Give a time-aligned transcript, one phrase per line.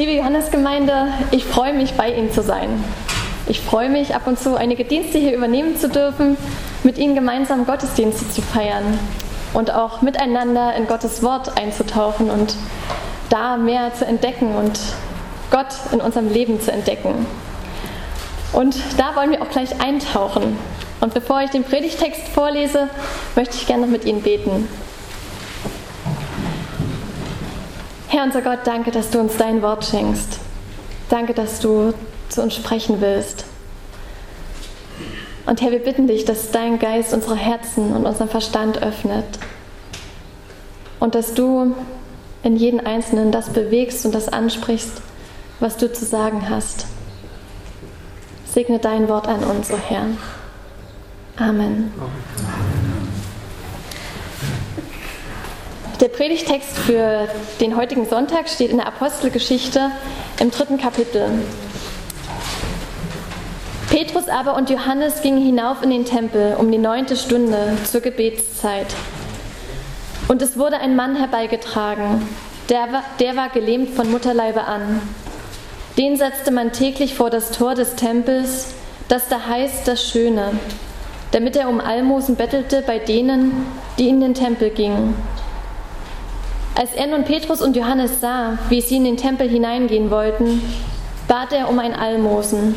[0.00, 2.82] Liebe Johannesgemeinde, ich freue mich, bei Ihnen zu sein.
[3.46, 6.38] Ich freue mich, ab und zu einige Dienste hier übernehmen zu dürfen,
[6.84, 8.98] mit Ihnen gemeinsam Gottesdienste zu feiern
[9.52, 12.54] und auch miteinander in Gottes Wort einzutauchen und
[13.28, 14.80] da mehr zu entdecken und
[15.50, 17.26] Gott in unserem Leben zu entdecken.
[18.54, 20.56] Und da wollen wir auch gleich eintauchen.
[21.02, 22.88] Und bevor ich den Predigtext vorlese,
[23.36, 24.66] möchte ich gerne noch mit Ihnen beten.
[28.10, 30.40] Herr unser Gott, danke, dass du uns dein Wort schenkst.
[31.08, 31.94] Danke, dass du
[32.28, 33.44] zu uns sprechen willst.
[35.46, 39.38] Und Herr, wir bitten dich, dass dein Geist unsere Herzen und unseren Verstand öffnet.
[40.98, 41.76] Und dass du
[42.42, 45.00] in jeden Einzelnen das bewegst und das ansprichst,
[45.60, 46.86] was du zu sagen hast.
[48.44, 50.06] Segne dein Wort an uns, o oh Herr.
[51.36, 51.92] Amen.
[56.00, 57.28] Der Predigtext für
[57.60, 59.90] den heutigen Sonntag steht in der Apostelgeschichte
[60.40, 61.28] im dritten Kapitel.
[63.90, 68.86] Petrus aber und Johannes gingen hinauf in den Tempel um die neunte Stunde zur Gebetszeit.
[70.26, 72.26] Und es wurde ein Mann herbeigetragen,
[72.70, 75.02] der war, der war gelähmt von Mutterleibe an.
[75.98, 78.72] Den setzte man täglich vor das Tor des Tempels,
[79.08, 80.52] das da heißt das Schöne,
[81.32, 83.66] damit er um Almosen bettelte bei denen,
[83.98, 85.14] die in den Tempel gingen.
[86.80, 90.62] Als er nun Petrus und Johannes sah, wie sie in den Tempel hineingehen wollten,
[91.28, 92.74] bat er um ein Almosen.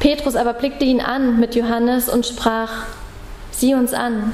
[0.00, 2.86] Petrus aber blickte ihn an mit Johannes und sprach,
[3.52, 4.32] sieh uns an.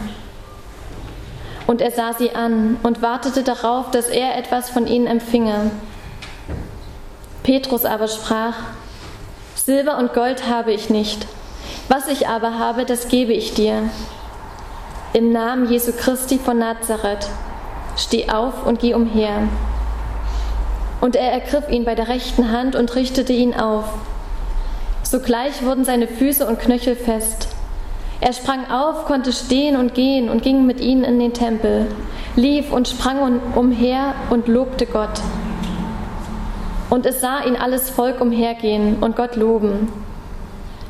[1.67, 5.71] Und er sah sie an und wartete darauf, dass er etwas von ihnen empfinge.
[7.43, 8.55] Petrus aber sprach,
[9.57, 11.27] Silber und Gold habe ich nicht,
[11.91, 13.91] was ich aber habe, das gebe ich dir.
[15.13, 17.29] Im Namen Jesu Christi von Nazareth
[17.97, 19.49] Steh auf und geh umher.
[21.01, 23.87] Und er ergriff ihn bei der rechten Hand und richtete ihn auf.
[25.03, 27.49] Sogleich wurden seine Füße und Knöchel fest.
[28.21, 31.87] Er sprang auf, konnte stehen und gehen und ging mit ihnen in den Tempel,
[32.35, 35.21] lief und sprang umher und lobte Gott.
[36.89, 39.93] Und es sah ihn alles Volk umhergehen und Gott loben.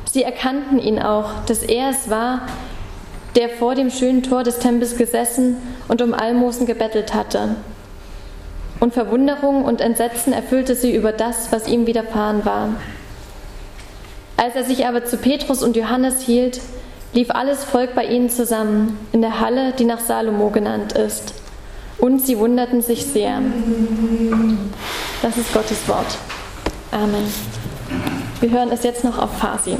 [0.05, 2.41] Sie erkannten ihn auch, dass er es war,
[3.37, 7.55] der vor dem schönen Tor des Tempels gesessen und um Almosen gebettelt hatte.
[8.79, 12.69] Und Verwunderung und Entsetzen erfüllte sie über das, was ihm widerfahren war.
[14.37, 16.59] Als er sich aber zu Petrus und Johannes hielt,
[17.13, 21.35] lief alles Volk bei ihnen zusammen in der Halle, die nach Salomo genannt ist.
[21.99, 23.41] Und sie wunderten sich sehr.
[25.21, 26.17] Das ist Gottes Wort.
[26.91, 27.31] Amen.
[28.39, 29.77] Wir hören es jetzt noch auf Farsi.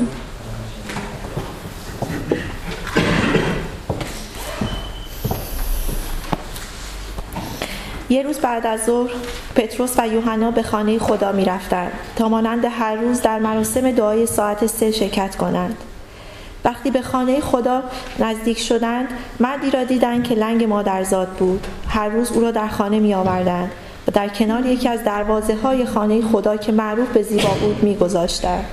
[8.10, 9.10] یه روز بعد از ظهر
[9.56, 14.26] پتروس و یوحنا به خانه خدا می رفتن تا مانند هر روز در مراسم دعای
[14.26, 15.78] ساعت سه شرکت کنند.
[16.66, 17.84] وقتی به خانه خدا
[18.20, 19.08] نزدیک شدند
[19.40, 23.72] مردی را دیدند که لنگ مادرزاد بود هر روز او را در خانه می آوردند
[24.08, 27.96] و در کنار یکی از دروازه های خانه خدا که معروف به زیبا بود می
[27.96, 28.66] گذاشتند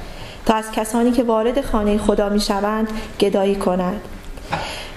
[0.47, 2.89] تا از کسانی که وارد خانه خدا می شوند
[3.21, 4.01] گدایی کنند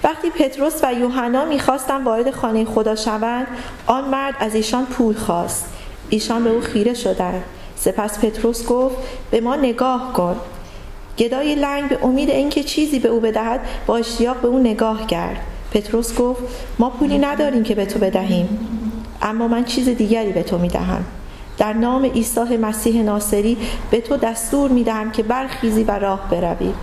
[0.04, 3.48] وقتی پتروس و یوحنا می‌خواستند وارد خانه خدا شوند
[3.88, 5.66] آن مرد از ایشان پول خواست.
[6.10, 7.44] ایشان به او خیره شدند.
[7.76, 8.96] سپس پتروس گفت
[9.32, 10.36] به ما نگاه کن.
[11.18, 15.38] گدای لنگ به امید اینکه چیزی به او بدهد با اشتیاق به او نگاه کرد.
[15.72, 16.42] پتروس گفت
[16.80, 18.60] ما پولی نداریم که به تو بدهیم
[19.22, 21.06] اما من چیز دیگری به تو می‌دهم.
[21.58, 23.58] در نام عیسی مسیح ناصری
[23.92, 26.74] به تو دستور می‌دهم که برخیزی و راه بروی.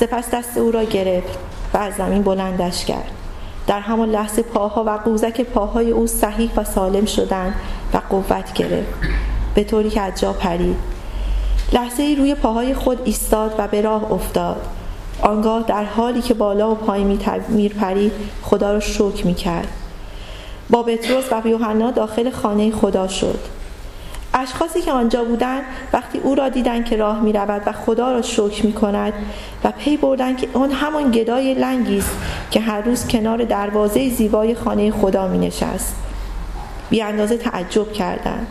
[0.00, 1.51] سپس دست او را گرفت.
[1.74, 3.10] و از زمین بلندش کرد.
[3.66, 7.54] در همان لحظه پاها و قوزک پاهای او صحیح و سالم شدند
[7.94, 8.94] و قوت گرفت.
[9.54, 10.76] به طوری که از جا پرید.
[11.72, 14.66] لحظه ای روی پاهای خود ایستاد و به راه افتاد.
[15.22, 17.18] آنگاه در حالی که بالا و پایین
[17.48, 18.12] میر پرید
[18.42, 19.68] خدا را شکر می کرد
[20.70, 23.38] با پتروس و یوحنا داخل خانه خدا شد.
[24.34, 25.62] اشخاصی که آنجا بودند
[25.92, 29.12] وقتی او را دیدند که راه می رود و خدا را شکر می کند
[29.64, 32.16] و پی بردند که آن همان گدای لنگی است
[32.50, 35.96] که هر روز کنار دروازه زیبای خانه خدا می نشست
[36.90, 38.46] بی اندازه تعجب کردند.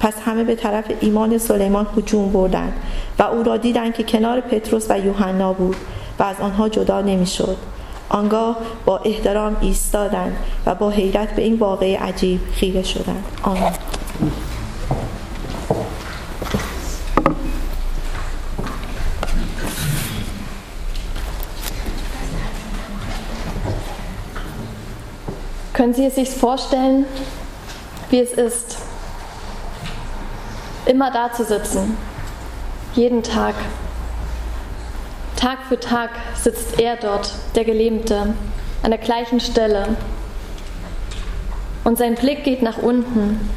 [0.00, 2.72] پس همه به طرف ایمان سلیمان هجوم بردند
[3.18, 5.76] و او را دیدند که کنار پتروس و یوحنا بود
[6.18, 7.56] و از آنها جدا نمی‌شد.
[8.08, 10.36] آنگاه با احترام ایستادند
[10.66, 13.24] و با حیرت به این واقعه عجیب خیره شدند.
[13.42, 13.72] آمین.
[25.78, 27.06] Können Sie es sich vorstellen,
[28.10, 28.78] wie es ist,
[30.86, 31.96] immer da zu sitzen.
[32.96, 33.54] Jeden Tag.
[35.36, 38.34] Tag für Tag sitzt er dort, der Gelähmte,
[38.82, 39.96] an der gleichen Stelle.
[41.84, 43.48] Und sein Blick geht nach unten.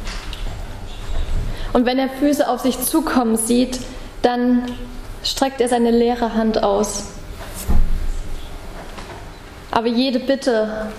[1.72, 3.80] Und wenn er Füße auf sich zukommen sieht,
[4.22, 4.70] dann
[5.24, 7.06] streckt er seine leere Hand aus.
[9.72, 10.92] Aber jede Bitte,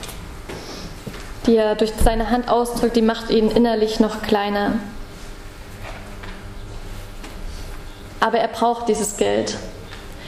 [1.45, 4.74] die er durch seine Hand ausdrückt, die macht ihn innerlich noch kleiner.
[8.19, 9.57] Aber er braucht dieses Geld.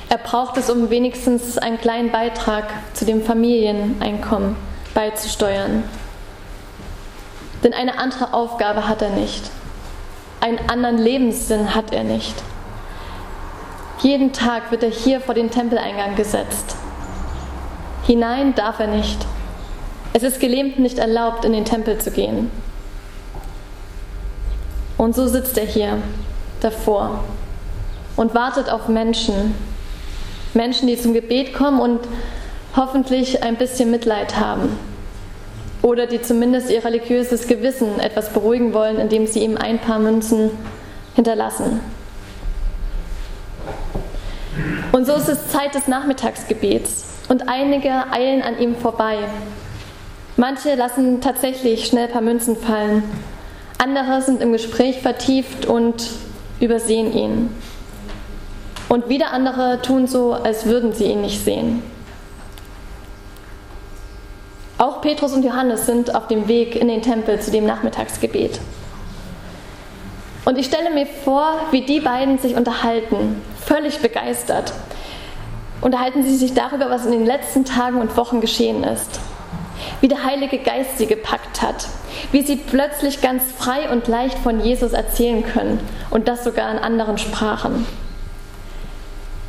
[0.09, 4.56] Er braucht es, um wenigstens einen kleinen Beitrag zu dem Familieneinkommen
[4.94, 5.83] beizusteuern.
[7.63, 9.50] Denn eine andere Aufgabe hat er nicht.
[10.41, 12.35] Einen anderen Lebenssinn hat er nicht.
[14.01, 16.75] Jeden Tag wird er hier vor den Tempeleingang gesetzt.
[18.06, 19.25] Hinein darf er nicht.
[20.15, 22.50] Es ist Gelähmten nicht erlaubt, in den Tempel zu gehen.
[24.97, 25.97] Und so sitzt er hier
[26.62, 27.25] davor
[28.15, 29.53] und wartet auf Menschen.
[30.53, 32.00] Menschen, die zum Gebet kommen und
[32.77, 34.79] hoffentlich ein bisschen Mitleid haben.
[35.81, 40.50] Oder die zumindest ihr religiöses Gewissen etwas beruhigen wollen, indem sie ihm ein paar Münzen
[41.13, 41.81] hinterlassen.
[44.94, 49.18] Und so ist es Zeit des Nachmittagsgebets und einige eilen an ihm vorbei.
[50.37, 53.03] Manche lassen tatsächlich schnell ein paar Münzen fallen,
[53.77, 56.09] andere sind im Gespräch vertieft und
[56.59, 57.55] übersehen ihn.
[58.89, 61.81] Und wieder andere tun so, als würden sie ihn nicht sehen.
[64.77, 68.59] Auch Petrus und Johannes sind auf dem Weg in den Tempel zu dem Nachmittagsgebet.
[70.43, 74.73] Und ich stelle mir vor, wie die beiden sich unterhalten, völlig begeistert.
[75.81, 79.19] Unterhalten sie sich darüber, was in den letzten Tagen und Wochen geschehen ist.
[80.06, 81.88] Wie der Heilige Geist sie gepackt hat.
[82.31, 85.80] Wie sie plötzlich ganz frei und leicht von Jesus erzählen können.
[86.12, 87.88] Und das sogar in anderen Sprachen.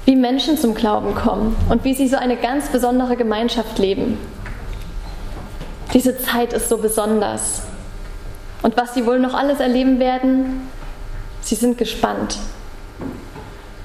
[0.06, 4.17] Wie Menschen zum Glauben kommen und wie sie so eine ganz besondere Gemeinschaft leben.
[5.93, 7.64] Diese Zeit ist so besonders.
[8.62, 10.70] Und was sie wohl noch alles erleben werden,
[11.43, 12.38] Sie sind gespannt.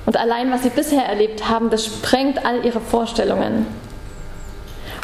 [0.05, 3.67] Und allein, was sie bisher erlebt haben, das sprengt all ihre Vorstellungen.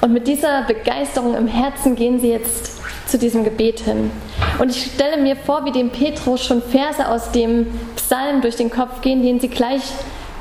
[0.02, 4.12] Und mit dieser Begeisterung im Herzen gehen sie jetzt zu diesem Gebet hin.
[4.60, 8.70] Und ich stelle mir vor, wie dem Petrus schon Verse aus dem Psalm durch den
[8.70, 9.82] Kopf gehen, den sie gleich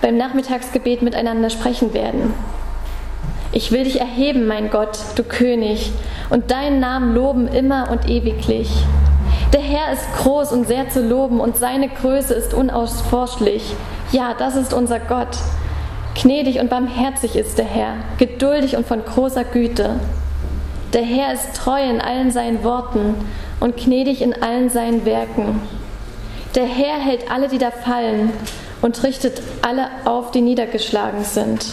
[0.03, 2.35] beim Nachmittagsgebet miteinander sprechen werden.
[3.53, 5.91] Ich will dich erheben, mein Gott, du König,
[6.29, 8.69] und deinen Namen loben immer und ewiglich.
[9.53, 13.63] Der Herr ist groß und sehr zu loben und seine Größe ist unausforschlich.
[14.13, 15.39] Ja, das ist unser Gott.
[16.21, 20.01] Gnädig und barmherzig ist der Herr, geduldig und von großer Güte.
[20.93, 23.15] Der Herr ist treu in allen seinen Worten
[23.61, 25.61] und gnädig in allen seinen Werken.
[26.55, 28.33] Der Herr hält alle, die da fallen,
[28.83, 31.67] und richtet alle auf, die niedergeschlagen sind.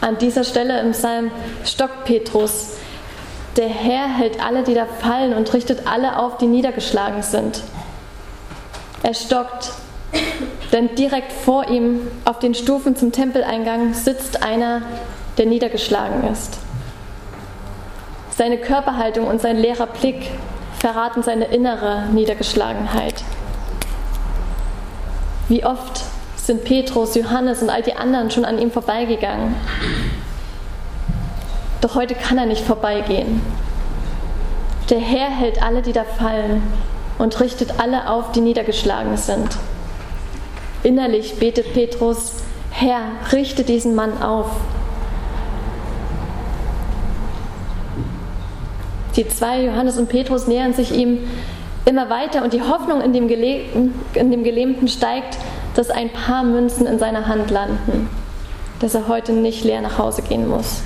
[0.00, 1.30] An dieser Stelle im Psalm
[1.64, 2.76] stockt Petrus
[3.56, 7.60] der Herr hält alle, die da fallen und richtet alle auf, die niedergeschlagen sind.
[9.02, 9.72] Er stockt,
[10.72, 14.82] denn direkt vor ihm auf den Stufen zum Tempeleingang sitzt einer,
[15.36, 16.58] der niedergeschlagen ist.
[18.36, 20.30] Seine Körperhaltung und sein leerer Blick
[20.78, 23.22] verraten seine innere Niedergeschlagenheit.
[25.48, 26.02] Wie oft
[26.36, 29.54] sind Petrus, Johannes und all die anderen schon an ihm vorbeigegangen.
[31.80, 33.40] Doch heute kann er nicht vorbeigehen.
[34.90, 36.62] Der Herr hält alle, die da fallen,
[37.18, 39.56] und richtet alle auf, die niedergeschlagen sind.
[40.82, 44.46] Innerlich betet Petrus, Herr, richte diesen Mann auf.
[49.16, 51.18] Die zwei, Johannes und Petrus, nähern sich ihm
[51.84, 55.38] immer weiter und die Hoffnung in dem, Gelähmten, in dem Gelähmten steigt,
[55.74, 58.08] dass ein paar Münzen in seiner Hand landen,
[58.80, 60.82] dass er heute nicht leer nach Hause gehen muss.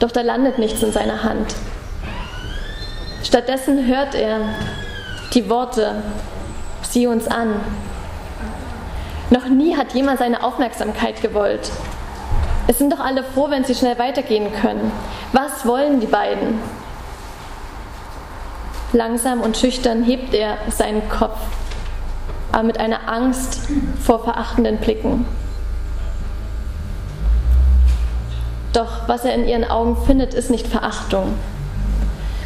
[0.00, 1.54] Doch da landet nichts in seiner Hand.
[3.22, 4.40] Stattdessen hört er
[5.34, 6.02] die Worte,
[6.96, 7.60] sieh uns an.
[9.28, 11.70] Noch nie hat jemand seine Aufmerksamkeit gewollt.
[12.68, 14.90] Es sind doch alle froh, wenn sie schnell weitergehen können.
[15.34, 16.58] Was wollen die beiden?
[18.94, 21.36] Langsam und schüchtern hebt er seinen Kopf,
[22.50, 23.68] aber mit einer Angst
[24.02, 25.26] vor verachtenden Blicken.
[28.72, 31.34] Doch was er in ihren Augen findet, ist nicht Verachtung.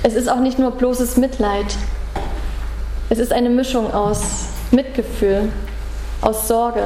[0.02, 1.66] Es ist auch nicht nur bloßes Mitleid.
[3.12, 4.20] Es ist eine Mischung aus
[4.70, 5.50] Mitgefühl,
[6.20, 6.84] aus Sorge,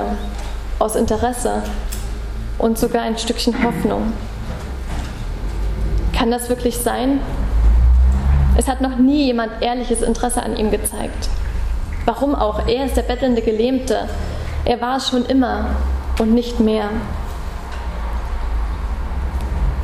[0.79, 1.63] aus Interesse
[2.57, 4.11] und sogar ein Stückchen Hoffnung.
[6.17, 7.21] Kann das wirklich sein?
[8.57, 11.29] Es hat noch nie jemand ehrliches Interesse an ihm gezeigt.
[12.07, 12.67] Warum auch?
[12.67, 14.09] Er ist der bettelnde Gelähmte.
[14.65, 15.77] Er war es schon immer
[16.19, 16.89] und nicht mehr.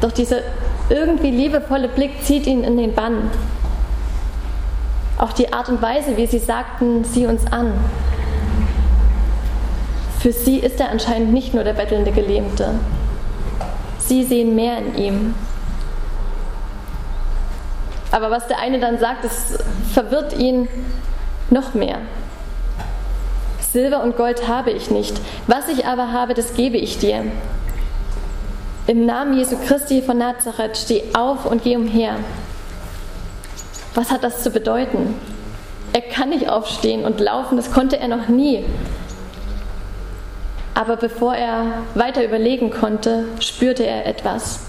[0.00, 0.38] Doch dieser
[0.88, 3.30] irgendwie liebevolle Blick zieht ihn in den Bann.
[5.20, 7.74] Auch die Art und Weise, wie sie sagten, sieh uns an.
[10.18, 12.70] Für sie ist er anscheinend nicht nur der bettelnde Gelähmte.
[13.98, 15.34] Sie sehen mehr in ihm.
[18.10, 19.58] Aber was der eine dann sagt, das
[19.92, 20.68] verwirrt ihn
[21.50, 21.98] noch mehr.
[23.60, 25.20] Silber und Gold habe ich nicht.
[25.46, 27.24] Was ich aber habe, das gebe ich dir.
[28.86, 32.16] Im Namen Jesu Christi von Nazareth steh auf und geh umher.
[33.94, 35.14] Was hat das zu bedeuten?
[35.92, 38.64] Er kann nicht aufstehen und laufen, das konnte er noch nie.
[40.74, 44.60] Aber bevor er weiter überlegen konnte, spürte er etwas.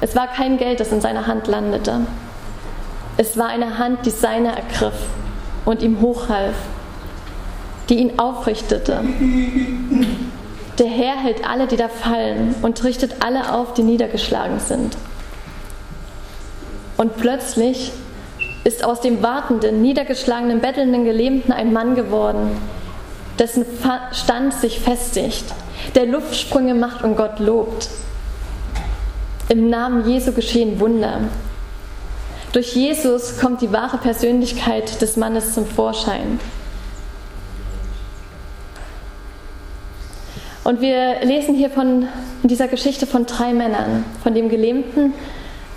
[0.00, 2.00] Es war kein Geld, das in seiner Hand landete.
[3.16, 4.94] Es war eine Hand, die seine ergriff
[5.64, 6.54] und ihm hochhalf,
[7.88, 9.04] die ihn aufrichtete.
[10.78, 14.96] Der Herr hält alle, die da fallen, und richtet alle auf, die niedergeschlagen sind.
[17.00, 17.92] Und plötzlich
[18.62, 22.50] ist aus dem wartenden, niedergeschlagenen, bettelnden Gelähmten ein Mann geworden,
[23.38, 23.64] dessen
[24.12, 25.46] Stand sich festigt,
[25.94, 27.88] der Luftsprünge macht und Gott lobt.
[29.48, 31.22] Im Namen Jesu geschehen Wunder.
[32.52, 36.38] Durch Jesus kommt die wahre Persönlichkeit des Mannes zum Vorschein.
[40.64, 42.08] Und wir lesen hier von
[42.42, 45.14] in dieser Geschichte von drei Männern, von dem Gelähmten,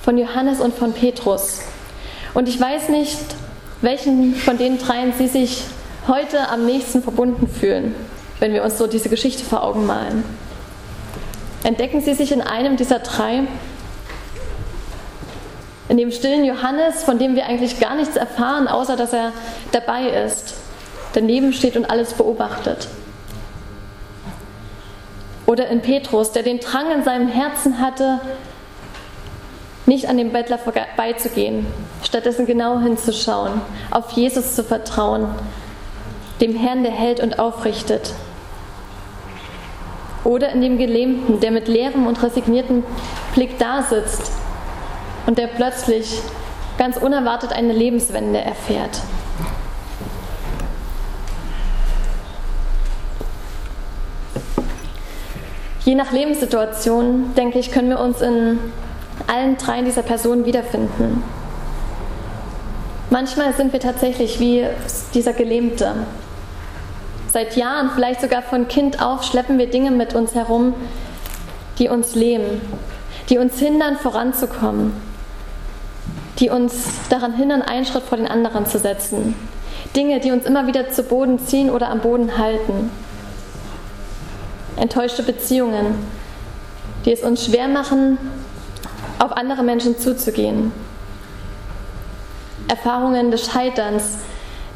[0.03, 1.61] von Johannes und von Petrus.
[2.33, 3.17] Und ich weiß nicht,
[3.81, 5.63] welchen von den dreien Sie sich
[6.07, 7.95] heute am nächsten verbunden fühlen,
[8.39, 10.23] wenn wir uns so diese Geschichte vor Augen malen.
[11.63, 13.43] Entdecken Sie sich in einem dieser drei,
[15.87, 19.31] in dem stillen Johannes, von dem wir eigentlich gar nichts erfahren, außer dass er
[19.71, 20.55] dabei ist,
[21.13, 22.89] daneben steht und alles beobachtet.
[25.45, 28.19] Oder in Petrus, der den Drang in seinem Herzen hatte,
[29.85, 31.65] nicht an dem Bettler vorbeizugehen,
[32.03, 33.61] stattdessen genau hinzuschauen,
[33.91, 35.27] auf Jesus zu vertrauen,
[36.41, 38.13] dem Herrn, der hält und aufrichtet.
[40.23, 42.83] Oder in dem Gelähmten, der mit leerem und resigniertem
[43.33, 44.31] Blick da sitzt
[45.25, 46.21] und der plötzlich
[46.77, 49.01] ganz unerwartet eine Lebenswende erfährt.
[55.83, 58.57] Je nach Lebenssituation, denke ich, können wir uns in
[59.27, 61.23] allen dreien dieser Personen wiederfinden.
[63.09, 64.65] Manchmal sind wir tatsächlich wie
[65.13, 65.93] dieser Gelähmte.
[67.31, 70.73] Seit Jahren, vielleicht sogar von Kind auf, schleppen wir Dinge mit uns herum,
[71.79, 72.61] die uns lähmen,
[73.29, 74.93] die uns hindern, voranzukommen,
[76.39, 79.35] die uns daran hindern, einen Schritt vor den anderen zu setzen.
[79.95, 82.91] Dinge, die uns immer wieder zu Boden ziehen oder am Boden halten
[84.77, 85.95] enttäuschte Beziehungen,
[87.05, 88.17] die es uns schwer machen,
[89.23, 90.73] auf andere Menschen zuzugehen.
[92.67, 94.17] Erfahrungen des Scheiterns,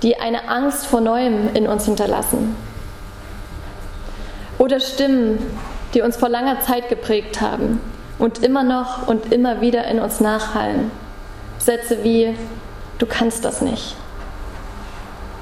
[0.04, 2.56] die eine Angst vor Neuem in uns hinterlassen.
[4.58, 5.40] Oder Stimmen,
[5.94, 7.82] die uns vor langer Zeit geprägt haben
[8.20, 10.92] und immer noch und immer wieder in uns nachhallen.
[11.60, 12.34] Sätze wie,
[13.00, 13.96] du kannst das nicht.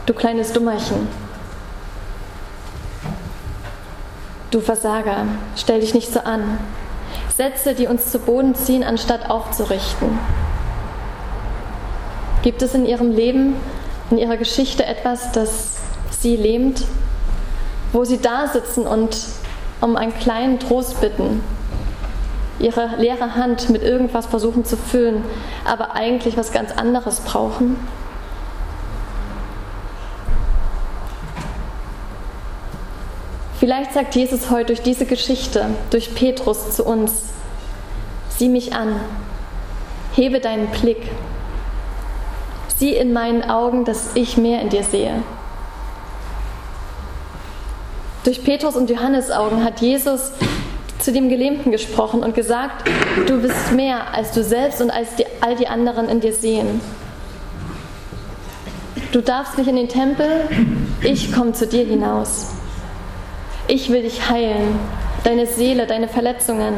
[0.08, 1.08] Du kleines Dummerchen.
[4.50, 6.58] Du Versager, stell dich nicht so an.
[7.36, 10.18] Sätze, die uns zu Boden ziehen, anstatt aufzurichten.
[12.44, 13.56] Gibt es in Ihrem Leben,
[14.10, 15.74] in Ihrer Geschichte etwas, das
[16.12, 16.86] Sie lähmt,
[17.92, 19.18] wo Sie da sitzen und
[19.82, 21.44] um einen kleinen Trost bitten,
[22.60, 25.22] Ihre leere Hand mit irgendwas versuchen zu füllen,
[25.66, 27.76] aber eigentlich was ganz anderes brauchen?
[33.60, 37.30] Vielleicht sagt Jesus heute durch diese Geschichte, durch Petrus zu uns,
[38.30, 39.00] sieh mich an,
[40.14, 41.10] hebe deinen Blick,
[42.78, 45.24] sieh in meinen Augen, dass ich mehr in dir sehe.
[48.26, 50.32] Durch Petrus und Johannes Augen hat Jesus
[51.00, 52.90] zu dem Gelähmten gesprochen und gesagt,
[53.28, 56.82] du bist mehr als du selbst und als die, all die anderen in dir sehen.
[59.12, 60.50] Du darfst nicht in den Tempel,
[61.04, 62.55] ich komme zu dir hinaus.
[63.68, 64.80] Ich will dich heilen,
[65.24, 66.76] deine Seele, deine Verletzungen.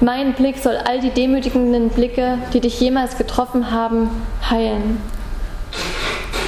[0.00, 4.10] Mein Blick soll all die demütigenden Blicke, die dich jemals getroffen haben,
[4.50, 5.00] heilen.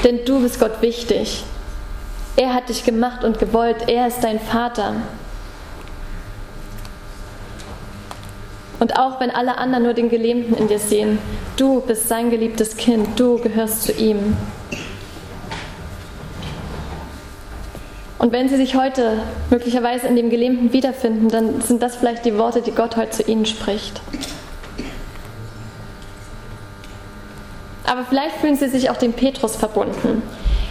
[0.02, 1.44] Denn du bist Gott wichtig.
[2.37, 3.88] Er hat dich gemacht und gewollt.
[3.88, 4.97] Er ist dein Vater.
[8.80, 11.18] Und auch wenn alle anderen nur den Gelähmten in dir sehen,
[11.56, 14.37] du bist sein geliebtes Kind, du gehörst zu ihm.
[18.18, 19.18] Und wenn sie sich heute
[19.50, 23.23] möglicherweise in dem Gelähmten wiederfinden, dann sind das vielleicht die Worte, die Gott heute zu
[23.25, 24.00] ihnen spricht.
[27.85, 30.23] Aber vielleicht fühlen sie sich auch dem Petrus verbunden,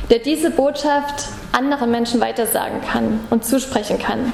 [0.10, 4.34] der diese Botschaft anderen Menschen weitersagen kann und zusprechen kann.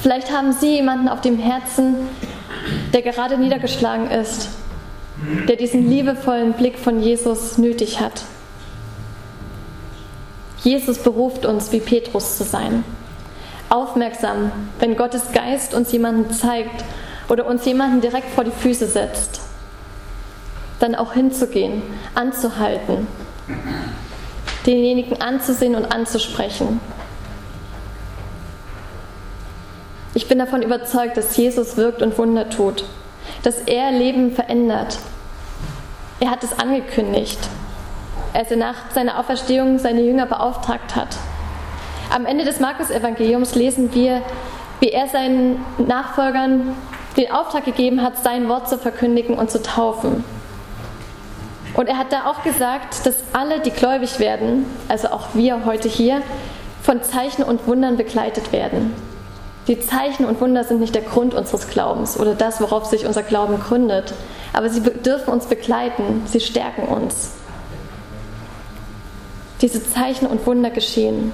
[0.00, 1.96] Vielleicht haben Sie jemanden auf dem Herzen,
[2.92, 4.48] der gerade niedergeschlagen ist,
[5.48, 8.22] der diesen liebevollen Blick von Jesus nötig hat.
[10.66, 12.82] Jesus beruft uns, wie Petrus zu sein.
[13.68, 16.84] Aufmerksam, wenn Gottes Geist uns jemanden zeigt
[17.28, 19.42] oder uns jemanden direkt vor die Füße setzt.
[20.80, 21.82] Dann auch hinzugehen,
[22.16, 23.06] anzuhalten,
[24.66, 26.80] denjenigen anzusehen und anzusprechen.
[30.14, 32.82] Ich bin davon überzeugt, dass Jesus wirkt und Wunder tut,
[33.44, 34.98] dass er Leben verändert.
[36.18, 37.38] Er hat es angekündigt,
[38.36, 41.16] als er nach seiner Auferstehung seine Jünger beauftragt hat.
[42.14, 44.22] Am Ende des Markus-Evangeliums lesen wir,
[44.80, 46.76] wie er seinen Nachfolgern
[47.16, 50.22] den Auftrag gegeben hat, sein Wort zu verkündigen und zu taufen.
[51.74, 55.88] Und er hat da auch gesagt, dass alle, die gläubig werden, also auch wir heute
[55.88, 56.20] hier,
[56.82, 58.94] von Zeichen und Wundern begleitet werden.
[59.66, 63.22] Die Zeichen und Wunder sind nicht der Grund unseres Glaubens oder das, worauf sich unser
[63.22, 64.14] Glauben gründet,
[64.52, 67.32] aber sie dürfen uns begleiten, sie stärken uns.
[69.62, 71.32] Diese Zeichen und Wunder geschehen.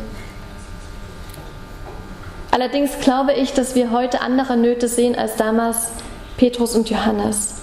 [2.52, 5.88] Allerdings glaube ich, dass wir heute andere Nöte sehen als damals
[6.36, 7.54] Petrus und Johannes.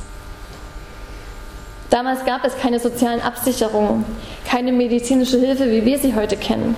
[1.89, 4.05] Damals gab es keine sozialen Absicherungen,
[4.45, 6.75] keine medizinische Hilfe, wie wir sie heute kennen,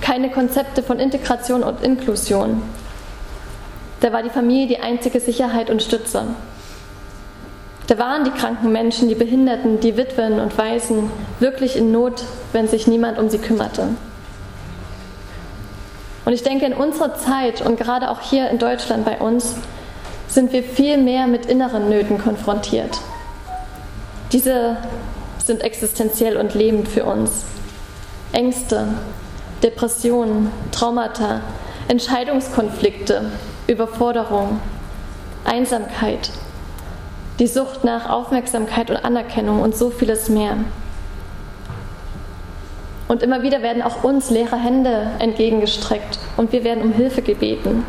[0.00, 2.62] keine Konzepte von Integration und Inklusion.
[4.00, 6.24] Da war die Familie die einzige Sicherheit und Stütze.
[7.90, 12.22] Da waren die kranken Menschen, die Behinderten, die Witwen und Waisen wirklich in Not,
[12.52, 13.88] wenn sich niemand um sie kümmerte.
[16.24, 19.56] Und ich denke, in unserer Zeit und gerade auch hier in Deutschland bei uns
[20.28, 23.00] sind wir viel mehr mit inneren Nöten konfrontiert.
[24.30, 24.76] Diese
[25.44, 27.42] sind existenziell und lebend für uns.
[28.30, 28.86] Ängste,
[29.64, 31.40] Depressionen, Traumata,
[31.88, 33.32] Entscheidungskonflikte,
[33.66, 34.60] Überforderung,
[35.44, 36.30] Einsamkeit,
[37.40, 40.56] die Sucht nach Aufmerksamkeit und Anerkennung und so vieles mehr.
[43.08, 47.84] Und immer wieder werden auch uns leere Hände entgegengestreckt und wir werden um Hilfe gebeten.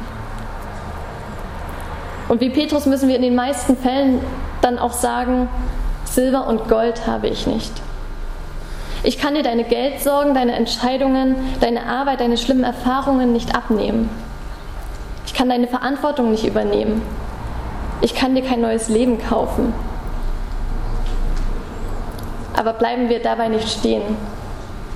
[2.29, 4.21] Und wie Petrus müssen wir in den meisten Fällen
[4.61, 5.49] dann auch sagen,
[6.05, 7.73] Silber und Gold habe ich nicht.
[9.03, 14.09] Ich kann dir deine Geldsorgen, deine Entscheidungen, deine Arbeit, deine schlimmen Erfahrungen nicht abnehmen.
[15.25, 17.01] Ich kann deine Verantwortung nicht übernehmen.
[18.01, 19.73] Ich kann dir kein neues Leben kaufen.
[22.55, 24.03] Aber bleiben wir dabei nicht stehen,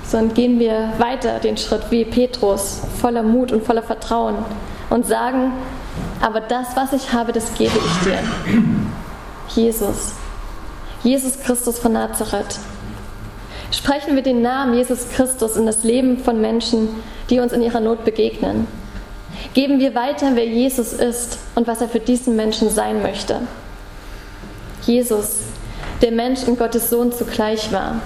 [0.04, 4.36] sondern gehen wir weiter den Schritt wie Petrus, voller Mut und voller Vertrauen
[4.90, 5.52] und sagen,
[6.20, 8.18] aber das, was ich habe, das gebe ich dir.
[9.54, 10.12] Jesus.
[11.02, 12.58] Jesus Christus von Nazareth.
[13.70, 16.88] Sprechen wir den Namen Jesus Christus in das Leben von Menschen,
[17.30, 18.66] die uns in ihrer Not begegnen.
[19.54, 23.40] Geben wir weiter, wer Jesus ist und was er für diesen Menschen sein möchte.
[24.84, 25.38] Jesus,
[26.02, 28.00] der Mensch und Gottes Sohn zugleich war.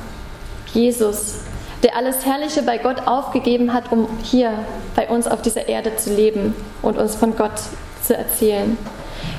[0.73, 1.37] Jesus,
[1.83, 4.53] der alles Herrliche bei Gott aufgegeben hat, um hier
[4.95, 7.59] bei uns auf dieser Erde zu leben und uns von Gott
[8.03, 8.77] zu erzählen.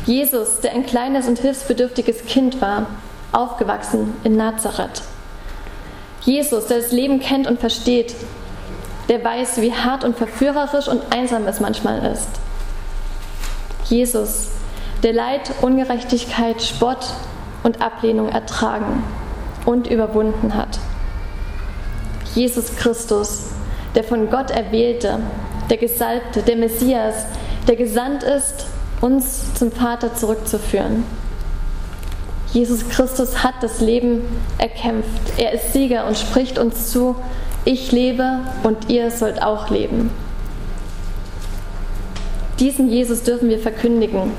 [0.06, 2.88] Jesus, der ein kleines und hilfsbedürftiges Kind war
[3.32, 5.02] aufgewachsen in Nazareth.
[6.22, 8.16] Jesus, der das Leben kennt und versteht,
[9.12, 12.30] der weiß, wie hart und verführerisch und einsam es manchmal ist.
[13.89, 14.52] Jesus,
[15.04, 17.08] der Leid, Ungerechtigkeit, Spott
[17.62, 19.04] und Ablehnung ertragen
[19.65, 20.80] und überwunden hat.
[22.36, 23.50] Jesus Christus,
[23.95, 25.19] der von Gott erwählte,
[25.69, 27.26] der Gesalbte, der Messias,
[27.67, 28.65] der gesandt ist,
[29.02, 31.04] uns zum Vater zurückzuführen.
[32.54, 34.24] Jesus Christus hat das Leben
[34.58, 35.38] erkämpft.
[35.38, 37.16] Er ist Sieger und spricht uns zu,
[37.64, 40.12] ich lebe und ihr sollt auch leben.
[42.60, 44.34] Diesen Jesus dürfen wir verkündigen.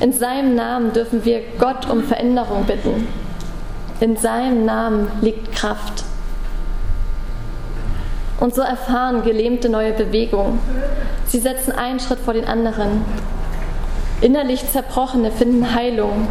[0.00, 3.08] In seinem Namen dürfen wir Gott um Veränderung bitten.
[4.00, 6.04] In seinem Namen liegt Kraft.
[8.38, 10.60] Und so erfahren Gelähmte neue Bewegung.
[11.26, 13.04] Sie setzen einen Schritt vor den anderen.
[14.20, 16.28] Innerlich Zerbrochene finden Heilung.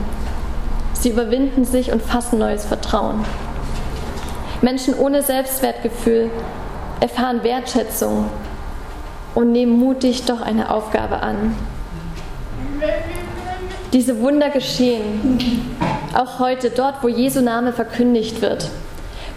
[1.00, 3.24] Sie überwinden sich und fassen neues Vertrauen.
[4.62, 6.32] Menschen ohne Selbstwertgefühl
[7.00, 8.30] erfahren Wertschätzung
[9.36, 11.56] und nehmen mutig doch eine Aufgabe an.
[13.94, 15.40] diese Wunder geschehen.
[16.16, 18.70] Auch heute, dort, wo Jesu Name verkündigt wird,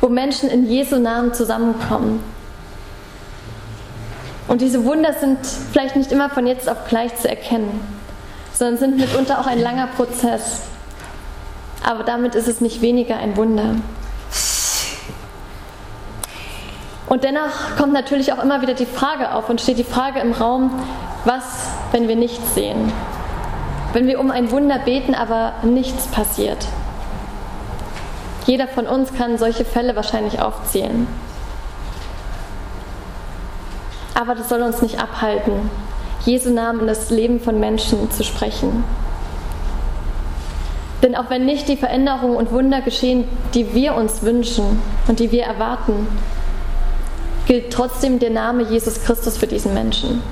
[0.00, 2.22] wo Menschen in Jesu Namen zusammenkommen.
[4.48, 7.80] Und diese Wunder sind vielleicht nicht immer von jetzt auf gleich zu erkennen,
[8.52, 10.69] sondern sind mitunter auch ein langer Prozess.
[11.82, 13.76] Aber damit ist es nicht weniger ein Wunder.
[17.08, 20.32] Und dennoch kommt natürlich auch immer wieder die Frage auf und steht die Frage im
[20.32, 20.70] Raum,
[21.24, 22.92] was, wenn wir nichts sehen?
[23.92, 26.66] Wenn wir um ein Wunder beten, aber nichts passiert?
[28.46, 31.08] Jeder von uns kann solche Fälle wahrscheinlich aufzählen.
[34.14, 35.70] Aber das soll uns nicht abhalten,
[36.24, 38.84] Jesu Namen in das Leben von Menschen zu sprechen.
[41.02, 45.32] Denn auch wenn nicht die Veränderungen und Wunder geschehen, die wir uns wünschen und die
[45.32, 46.06] wir erwarten,
[47.46, 50.22] gilt trotzdem der Name Jesus Christus für diesen Menschen.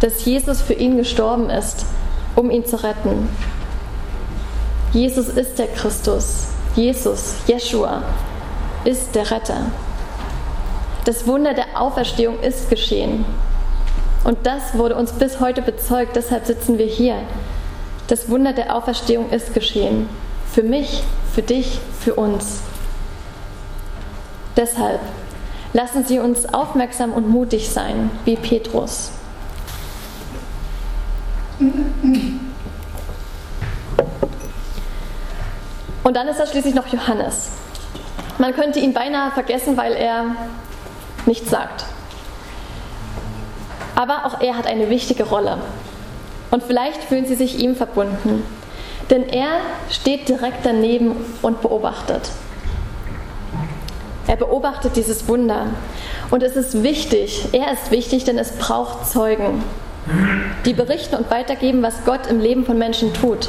[0.00, 1.86] Dass Jesus für ihn gestorben ist,
[2.34, 3.28] um ihn zu retten.
[4.92, 6.48] Jesus ist der Christus.
[6.74, 8.02] Jesus, Jeshua,
[8.84, 9.66] ist der Retter.
[11.04, 13.24] Das Wunder der Auferstehung ist geschehen.
[14.24, 17.16] Und das wurde uns bis heute bezeugt, deshalb sitzen wir hier.
[18.10, 20.06] Das Wunder der Auferstehung ist geschehen.
[20.52, 22.60] Für mich, für dich, für uns.
[24.54, 25.00] Deshalb
[25.72, 29.12] Lassen Sie uns aufmerksam und mutig sein, wie Petrus.
[36.02, 37.50] Und dann ist da schließlich noch Johannes.
[38.38, 40.34] Man könnte ihn beinahe vergessen, weil er
[41.26, 41.84] nichts sagt.
[43.94, 45.58] Aber auch er hat eine wichtige Rolle.
[46.50, 48.42] Und vielleicht fühlen Sie sich ihm verbunden.
[49.08, 49.60] Denn er
[49.90, 52.30] steht direkt daneben und beobachtet.
[54.26, 55.66] Er beobachtet dieses Wunder.
[56.30, 59.64] Und es ist wichtig, er ist wichtig, denn es braucht Zeugen,
[60.64, 63.48] die berichten und weitergeben, was Gott im Leben von Menschen tut.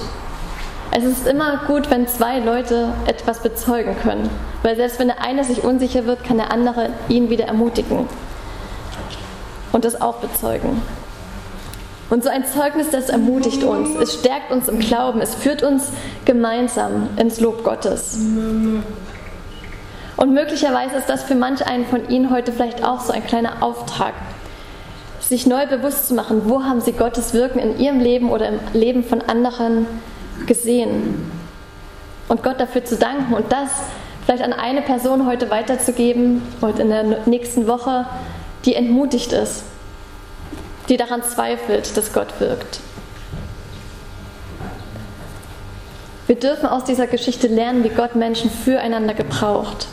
[0.94, 4.30] Es ist immer gut, wenn zwei Leute etwas bezeugen können,
[4.64, 8.10] weil selbst wenn der eine sich unsicher wird, kann der andere ihn wieder ermutigen
[9.72, 10.82] und das auch bezeugen.
[12.12, 15.88] Und so ein Zeugnis, das ermutigt uns, es stärkt uns im Glauben, es führt uns
[16.26, 18.20] gemeinsam ins Lob Gottes.
[20.18, 23.64] Und möglicherweise ist das für manch einen von Ihnen heute vielleicht auch so ein kleiner
[23.64, 24.14] Auftrag,
[25.22, 28.60] sich neu bewusst zu machen, wo haben Sie Gottes Wirken in Ihrem Leben oder im
[28.74, 29.88] Leben von anderen
[30.48, 31.32] gesehen.
[32.28, 33.70] Und Gott dafür zu danken und das
[34.26, 38.06] vielleicht an eine Person heute weiterzugeben und in der nächsten Woche,
[38.66, 39.64] die entmutigt ist,
[40.90, 42.80] die daran zweifelt, dass Gott wirkt.
[46.28, 49.88] Wir dürfen aus dieser Geschichte lernen, wie Gott Menschen füreinander gebraucht.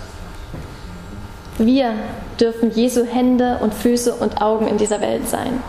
[1.59, 1.95] Wir
[2.39, 5.61] dürfen Jesu Hände und Füße und Augen in dieser Welt sein.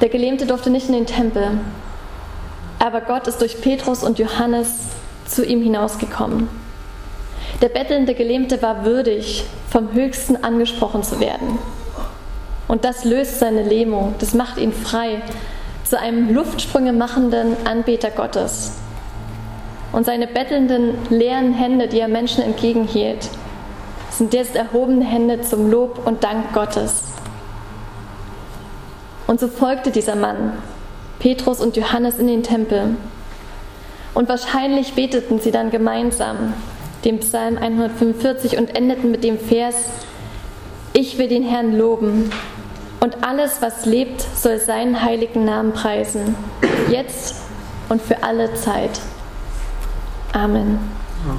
[0.00, 1.60] Der Gelähmte durfte nicht in den Tempel,
[2.80, 4.70] aber Gott ist durch Petrus und Johannes
[5.24, 6.48] zu ihm hinausgekommen.
[7.60, 11.60] Der bettelnde Gelähmte war würdig, vom Höchsten angesprochen zu werden.
[12.72, 15.20] Und das löst seine Lähmung, das macht ihn frei
[15.84, 18.78] zu einem Luftsprünge machenden Anbeter Gottes.
[19.92, 23.28] Und seine bettelnden, leeren Hände, die er Menschen entgegenhielt,
[24.08, 27.02] sind jetzt erhobene Hände zum Lob und Dank Gottes.
[29.26, 30.54] Und so folgte dieser Mann,
[31.18, 32.96] Petrus und Johannes, in den Tempel.
[34.14, 36.54] Und wahrscheinlich beteten sie dann gemeinsam
[37.04, 39.74] den Psalm 145 und endeten mit dem Vers,
[40.94, 42.30] ich will den Herrn loben
[43.02, 46.36] und alles, was lebt, soll seinen heiligen Namen preisen,
[46.88, 47.34] jetzt
[47.88, 49.00] und für alle Zeit.
[50.32, 51.01] Amen.